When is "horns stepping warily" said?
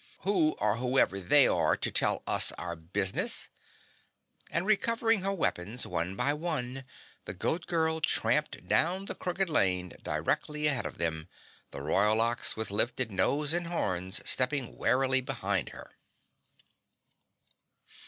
13.67-15.21